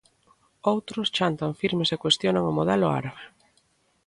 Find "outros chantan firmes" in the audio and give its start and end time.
0.73-1.89